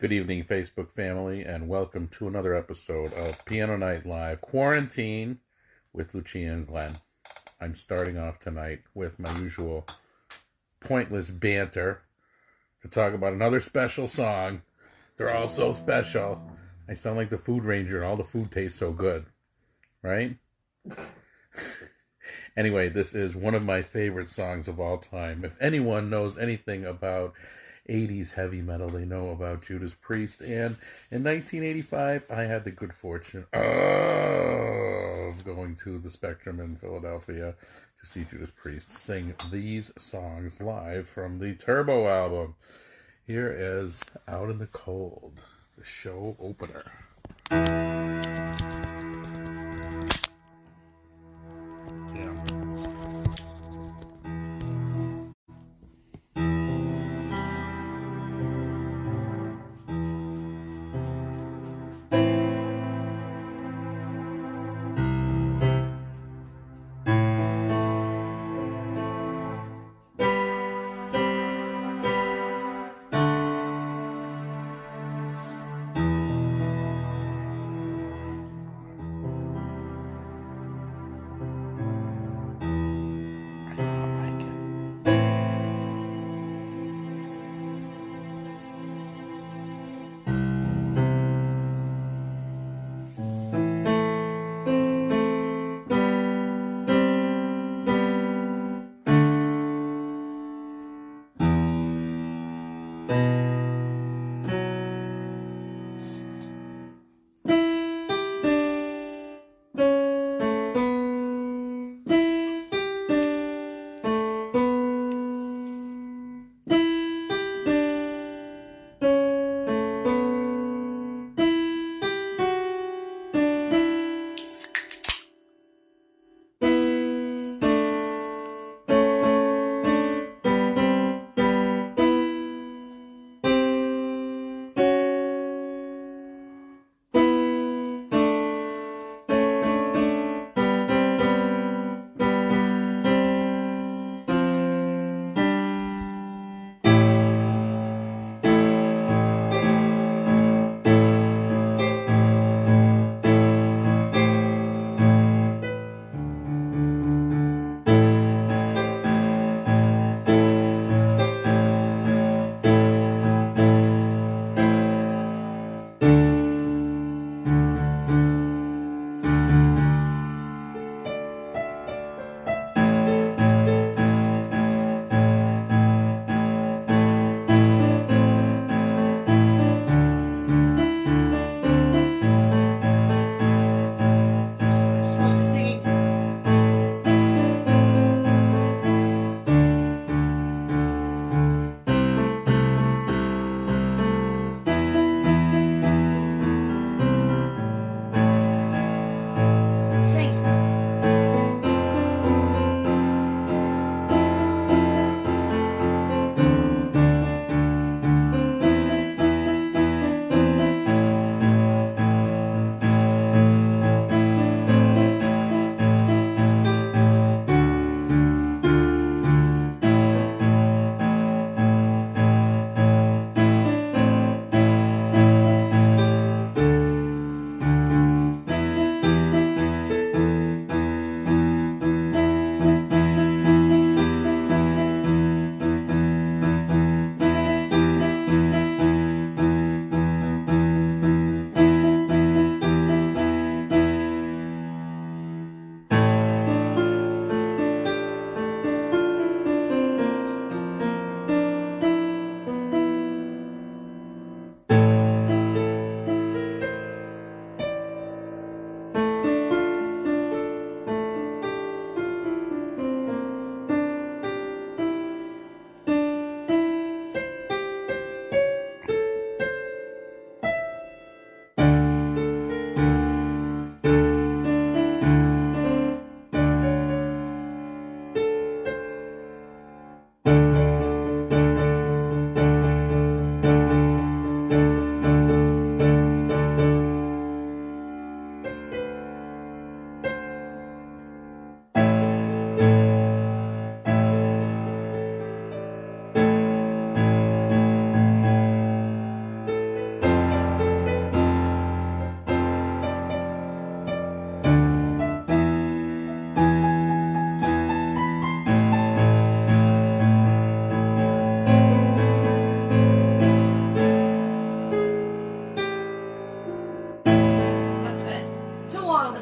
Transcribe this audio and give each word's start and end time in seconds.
Good 0.00 0.12
evening, 0.12 0.44
Facebook 0.44 0.92
family, 0.92 1.42
and 1.42 1.66
welcome 1.66 2.06
to 2.12 2.28
another 2.28 2.54
episode 2.54 3.12
of 3.14 3.44
Piano 3.44 3.76
Night 3.76 4.06
Live 4.06 4.40
Quarantine 4.40 5.40
with 5.92 6.14
Lucia 6.14 6.52
and 6.52 6.68
Glenn. 6.68 6.98
I'm 7.60 7.74
starting 7.74 8.16
off 8.16 8.38
tonight 8.38 8.82
with 8.94 9.18
my 9.18 9.36
usual 9.40 9.88
pointless 10.78 11.30
banter 11.30 12.02
to 12.82 12.86
talk 12.86 13.12
about 13.12 13.32
another 13.32 13.58
special 13.58 14.06
song. 14.06 14.62
They're 15.16 15.34
all 15.34 15.48
so 15.48 15.72
special. 15.72 16.42
I 16.88 16.94
sound 16.94 17.16
like 17.16 17.30
the 17.30 17.36
food 17.36 17.64
ranger, 17.64 17.96
and 17.96 18.06
all 18.06 18.16
the 18.16 18.22
food 18.22 18.52
tastes 18.52 18.78
so 18.78 18.92
good, 18.92 19.26
right? 20.00 20.36
anyway, 22.56 22.88
this 22.88 23.16
is 23.16 23.34
one 23.34 23.56
of 23.56 23.64
my 23.64 23.82
favorite 23.82 24.28
songs 24.28 24.68
of 24.68 24.78
all 24.78 24.98
time. 24.98 25.44
If 25.44 25.56
anyone 25.60 26.08
knows 26.08 26.38
anything 26.38 26.86
about 26.86 27.34
80s 27.88 28.34
heavy 28.34 28.60
metal, 28.60 28.88
they 28.88 29.04
know 29.04 29.30
about 29.30 29.62
Judas 29.62 29.94
Priest. 29.94 30.40
And 30.40 30.76
in 31.10 31.24
1985, 31.24 32.30
I 32.30 32.42
had 32.42 32.64
the 32.64 32.70
good 32.70 32.92
fortune 32.92 33.46
of 33.52 35.44
going 35.44 35.76
to 35.84 35.98
the 35.98 36.10
Spectrum 36.10 36.60
in 36.60 36.76
Philadelphia 36.76 37.54
to 37.98 38.06
see 38.06 38.24
Judas 38.24 38.50
Priest 38.50 38.90
sing 38.92 39.34
these 39.50 39.90
songs 39.98 40.60
live 40.60 41.08
from 41.08 41.38
the 41.38 41.54
Turbo 41.54 42.08
album. 42.08 42.54
Here 43.26 43.50
is 43.50 44.02
Out 44.26 44.50
in 44.50 44.58
the 44.58 44.66
Cold, 44.66 45.40
the 45.76 45.84
show 45.84 46.36
opener. 46.40 46.84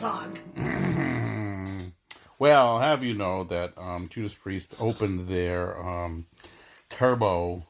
Herzog. 0.00 0.38
well, 2.38 2.68
I'll 2.68 2.80
have 2.80 3.04
you 3.04 3.12
know 3.12 3.44
that 3.44 3.74
um, 3.76 4.08
Judas 4.08 4.32
Priest 4.32 4.74
opened 4.80 5.28
their 5.28 5.78
um, 5.78 6.26
Turbo 6.88 7.66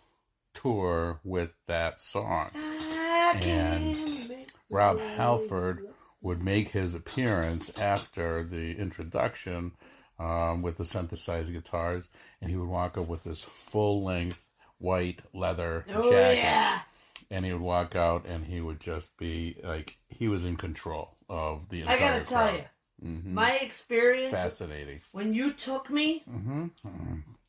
tour 0.54 1.18
with 1.24 1.50
that 1.66 2.00
song. 2.00 2.50
And 2.54 4.46
Rob 4.68 5.00
Halford 5.00 5.88
would 6.20 6.40
make 6.42 6.68
his 6.68 6.94
appearance 6.94 7.76
after 7.78 8.44
the 8.44 8.78
introduction 8.78 9.72
um, 10.18 10.62
with 10.62 10.76
the 10.76 10.84
synthesized 10.84 11.52
guitars, 11.52 12.08
and 12.40 12.50
he 12.50 12.56
would 12.56 12.68
walk 12.68 12.96
up 12.96 13.08
with 13.08 13.24
this 13.24 13.42
full 13.42 14.04
length 14.04 14.50
white 14.78 15.20
leather 15.34 15.84
oh, 15.88 16.10
jacket. 16.10 16.38
Yeah. 16.38 16.80
And 17.28 17.44
he 17.44 17.52
would 17.52 17.62
walk 17.62 17.96
out 17.96 18.24
and 18.26 18.44
he 18.44 18.60
would 18.60 18.80
just 18.80 19.16
be 19.16 19.56
like, 19.64 19.96
he 20.08 20.28
was 20.28 20.44
in 20.44 20.56
control 20.56 21.16
of 21.30 21.68
the 21.70 21.84
I 21.84 21.96
gotta 21.98 22.20
tell 22.24 22.48
crowd. 22.48 22.64
you, 23.02 23.22
my 23.24 23.52
experience 23.52 24.32
fascinating 24.32 25.00
when 25.12 25.32
you 25.32 25.52
took 25.54 25.88
me, 25.88 26.24
Mm-hmm. 26.28 26.66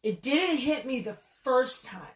it 0.03 0.21
didn't 0.21 0.57
hit 0.57 0.85
me 0.85 1.01
the 1.01 1.17
first 1.43 1.83
time. 1.83 2.15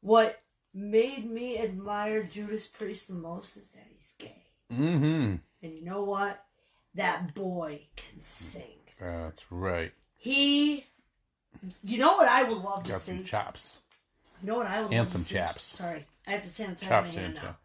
What 0.00 0.40
made 0.74 1.30
me 1.30 1.58
admire 1.58 2.22
Judas 2.22 2.66
Priest 2.66 3.08
the 3.08 3.14
most 3.14 3.56
is 3.56 3.68
that 3.68 3.84
he's 3.94 4.12
gay. 4.18 4.44
mm-hmm 4.72 5.36
And 5.62 5.74
you 5.74 5.84
know 5.84 6.02
what? 6.04 6.44
That 6.94 7.34
boy 7.34 7.82
can 7.96 8.20
sing. 8.20 8.62
that's 9.00 9.52
right 9.52 9.92
He, 10.16 10.86
you 11.84 11.98
know 11.98 12.16
what 12.16 12.28
I 12.28 12.42
would 12.44 12.58
love 12.58 12.82
to 12.84 12.90
got 12.92 13.02
see? 13.02 13.16
some 13.16 13.24
chops 13.24 13.78
You 14.40 14.48
know 14.48 14.56
what 14.56 14.66
I 14.66 14.78
would 14.78 14.86
And 14.90 14.98
love 15.00 15.10
some 15.10 15.20
to 15.22 15.26
see? 15.28 15.34
chaps. 15.34 15.64
Sorry, 15.64 16.06
I 16.26 16.30
have 16.32 16.42
to 16.42 16.48
sanitize 16.48 16.80
chops 16.88 17.16
my 17.16 17.22
and 17.22 17.32
hand 17.32 17.34
now. 17.44 17.56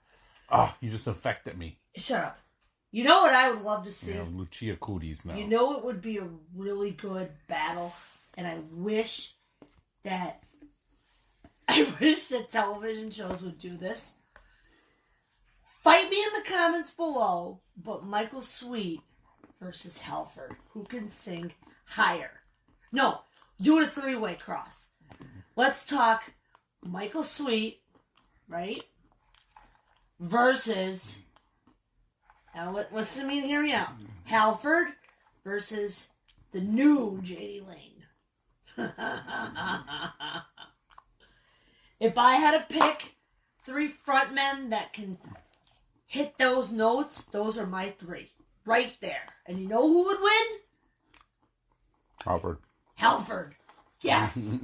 Oh 0.53 0.73
you 0.79 0.89
just 0.89 1.07
infected 1.07 1.57
me 1.57 1.77
Shut 1.95 2.23
up. 2.23 2.39
You 2.91 3.03
know 3.03 3.21
what 3.21 3.33
I 3.33 3.51
would 3.51 3.61
love 3.61 3.83
to 3.85 3.91
see? 3.91 4.13
know 4.13 4.27
lucia 4.31 4.75
cooties 4.77 5.25
now 5.25 5.35
You 5.35 5.47
know 5.47 5.77
it 5.77 5.83
would 5.83 6.01
be 6.01 6.17
a 6.17 6.27
really 6.55 6.91
good 6.91 7.29
battle, 7.47 7.93
and 8.37 8.47
I 8.47 8.59
wish 8.71 9.33
that 10.03 10.43
I 11.67 11.87
wish 11.99 12.27
that 12.27 12.51
television 12.51 13.09
shows 13.11 13.41
would 13.43 13.57
do 13.57 13.77
this. 13.77 14.13
Fight 15.81 16.09
me 16.09 16.17
in 16.23 16.41
the 16.41 16.49
comments 16.49 16.91
below, 16.91 17.59
but 17.75 18.05
Michael 18.05 18.41
Sweet 18.41 19.01
versus 19.59 19.97
Halford, 19.99 20.55
who 20.69 20.83
can 20.83 21.09
sing 21.09 21.51
higher? 21.85 22.31
No, 22.91 23.21
do 23.61 23.79
it 23.79 23.85
a 23.85 23.87
three-way 23.87 24.35
cross. 24.35 24.89
Let's 25.55 25.85
talk 25.85 26.31
Michael 26.85 27.23
Sweet, 27.23 27.81
right? 28.47 28.83
Versus 30.19 31.19
now 32.55 32.75
li- 32.75 32.83
listen 32.91 33.23
to 33.23 33.27
me 33.27 33.39
and 33.39 33.47
hear 33.47 33.61
me 33.61 33.73
out. 33.73 33.89
Halford 34.25 34.87
versus 35.43 36.07
the 36.51 36.61
new 36.61 37.19
JD 37.21 37.67
Lane. 37.67 37.89
if 41.99 42.17
I 42.17 42.35
had 42.35 42.51
to 42.51 42.65
pick 42.79 43.15
three 43.63 43.89
frontmen 43.89 44.69
that 44.69 44.93
can 44.93 45.17
hit 46.05 46.37
those 46.37 46.71
notes, 46.71 47.23
those 47.25 47.57
are 47.57 47.65
my 47.65 47.89
three. 47.89 48.29
Right 48.65 48.95
there. 49.01 49.25
And 49.45 49.59
you 49.59 49.67
know 49.67 49.81
who 49.87 50.05
would 50.05 50.21
win? 50.21 50.59
Halford. 52.23 52.59
Halford. 52.95 53.55
Yes. 54.01 54.57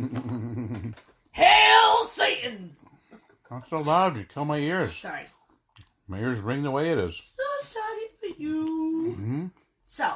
Hail 1.32 2.08
Satan! 2.14 2.72
not 3.50 3.68
so 3.68 3.82
loud 3.82 4.16
you 4.16 4.24
kill 4.26 4.46
my 4.46 4.60
ears 4.60 4.96
Sorry. 4.98 5.26
My 6.10 6.20
ears 6.20 6.40
ring 6.40 6.64
the 6.64 6.72
way 6.72 6.92
it 6.92 6.98
is 6.98 7.16
So 7.38 7.68
sorry 7.70 8.08
for 8.20 8.42
you. 8.42 8.66
mm-hmm. 9.18 9.46
So, 9.86 10.12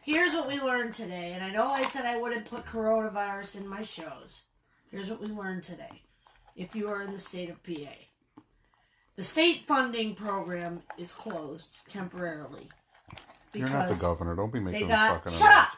here's 0.00 0.32
what 0.34 0.46
we 0.48 0.60
learned 0.60 0.94
today. 0.94 1.32
And 1.34 1.44
I 1.44 1.50
know 1.50 1.66
I 1.66 1.84
said 1.84 2.06
I 2.06 2.16
wouldn't 2.18 2.44
put 2.48 2.64
coronavirus 2.64 3.56
in 3.56 3.68
my 3.68 3.82
shows. 3.82 4.42
Here's 4.90 5.10
what 5.10 5.20
we 5.20 5.26
learned 5.26 5.62
today. 5.62 6.02
If 6.56 6.74
you 6.74 6.88
are 6.88 7.02
in 7.02 7.12
the 7.12 7.18
state 7.18 7.50
of 7.50 7.62
PA, 7.62 7.94
the 9.16 9.22
state 9.22 9.64
funding 9.66 10.14
program 10.14 10.82
is 10.96 11.12
closed 11.12 11.80
temporarily. 11.86 12.68
you're 13.54 13.68
not 13.68 13.88
the 13.88 13.94
governor 13.94 14.34
don't 14.34 14.52
be 14.52 14.60
making 14.60 14.88
got- 14.88 15.22
fucking 15.24 15.38
Shut 15.38 15.52
up! 15.52 15.68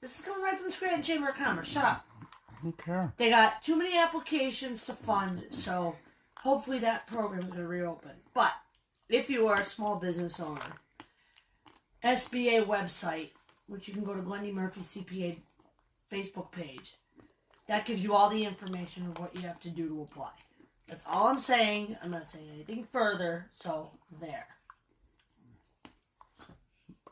This 0.00 0.18
is 0.18 0.24
coming 0.24 0.42
right 0.42 0.56
from 0.56 0.66
the 0.66 0.72
Scranton 0.72 1.02
Chamber 1.02 1.28
of 1.28 1.34
Commerce. 1.36 1.68
Shut 1.68 1.84
up. 1.84 2.06
I 2.50 2.62
don't 2.62 2.78
care 2.78 3.12
They 3.16 3.28
got 3.30 3.62
too 3.62 3.76
many 3.76 3.96
applications 3.98 4.84
to 4.84 4.94
fund, 4.94 5.44
so 5.50 5.96
hopefully 6.42 6.78
that 6.80 7.06
program 7.06 7.40
is 7.40 7.46
going 7.46 7.60
to 7.60 7.66
reopen. 7.66 8.12
But 8.34 8.52
if 9.08 9.30
you 9.30 9.48
are 9.48 9.60
a 9.60 9.64
small 9.64 9.96
business 9.96 10.40
owner, 10.40 10.60
SBA 12.04 12.66
website, 12.66 13.30
which 13.66 13.88
you 13.88 13.94
can 13.94 14.04
go 14.04 14.14
to 14.14 14.22
Glendy 14.22 14.52
Murphy 14.52 14.80
CPA 14.80 15.36
Facebook 16.10 16.50
page, 16.50 16.94
that 17.66 17.84
gives 17.84 18.02
you 18.02 18.14
all 18.14 18.28
the 18.30 18.44
information 18.44 19.06
of 19.06 19.18
what 19.18 19.34
you 19.36 19.42
have 19.42 19.60
to 19.60 19.70
do 19.70 19.88
to 19.88 20.02
apply. 20.02 20.30
That's 20.88 21.04
all 21.06 21.28
I'm 21.28 21.38
saying. 21.38 21.96
I'm 22.02 22.10
not 22.10 22.30
saying 22.30 22.48
anything 22.52 22.86
further, 22.90 23.46
so 23.60 23.92
there. 24.20 24.46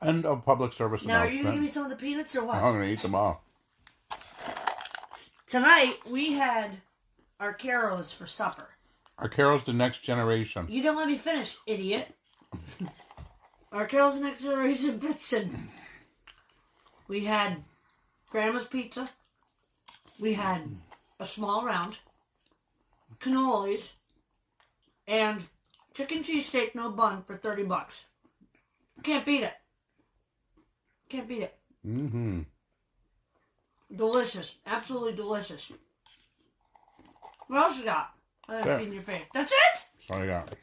end 0.03 0.27
of 0.27 0.45
public 0.45 0.73
service 0.73 1.05
Now, 1.05 1.21
are 1.21 1.29
you 1.29 1.43
going 1.43 1.47
to 1.47 1.53
give 1.53 1.63
me 1.63 1.69
some 1.69 1.85
of 1.85 1.91
the 1.91 1.97
peanuts 1.97 2.35
or 2.35 2.45
what? 2.45 2.57
I'm 2.57 2.75
gonna 2.75 2.85
eat 2.85 3.03
them 3.03 3.15
all 3.15 3.43
Tonight, 5.49 5.97
we 6.07 6.35
had 6.35 6.79
our 7.41 7.55
carols 7.55 8.13
for 8.13 8.27
supper. 8.27 8.69
Our 9.19 9.29
Carol's 9.29 9.65
the 9.65 9.73
next 9.73 10.03
generation 10.03 10.67
You 10.69 10.83
don't 10.83 10.97
let 10.97 11.09
me 11.09 11.17
finish, 11.17 11.57
idiot. 11.67 12.15
Our 13.73 13.87
Carol's 13.87 14.19
the 14.19 14.25
Next 14.25 14.43
Generation 14.43 14.99
Fiction. 14.99 15.69
We 17.07 17.25
had 17.25 17.65
Grandma's 18.31 18.65
Pizza. 18.65 19.11
We 20.19 20.35
had 20.35 20.63
a 21.21 21.27
small 21.27 21.65
round, 21.65 21.99
cannolis, 23.19 23.93
and 25.07 25.45
chicken 25.95 26.23
cheesesteak 26.23 26.75
no 26.75 26.91
bun 26.91 27.23
for 27.27 27.37
30 27.37 27.65
bucks. 27.65 28.07
Can't 29.03 29.27
beat 29.27 29.43
it. 29.43 29.55
Can't 31.09 31.29
beat 31.29 31.43
it. 31.43 31.59
mm-hmm 31.87 32.41
Delicious. 33.95 34.57
Absolutely 34.67 35.15
delicious. 35.15 35.73
What 37.47 37.63
else 37.63 37.79
you 37.79 37.85
got? 37.85 38.18
In 38.49 38.93
your 38.93 39.03
face. 39.03 39.25
That's 39.35 39.53
it? 39.53 39.59
That's 39.73 40.11
all 40.11 40.23
I 40.23 40.27
got. 40.27 40.55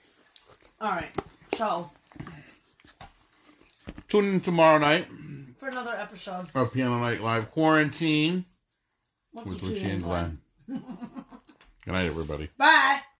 Alright. 0.81 1.11
So, 1.55 1.89
Tune 4.09 4.25
in 4.25 4.41
tomorrow 4.41 4.77
night 4.77 5.07
for 5.57 5.67
another 5.69 5.93
episode. 5.95 6.47
of 6.53 6.73
Piano 6.73 6.99
Night 6.99 7.21
Live 7.21 7.51
Quarantine 7.51 8.45
What's 9.31 9.51
with 9.51 9.61
tea 9.61 9.89
and 9.89 10.03
Glenn. 10.03 10.39
Good 10.67 10.81
night, 11.87 12.05
everybody. 12.05 12.49
Bye. 12.57 12.99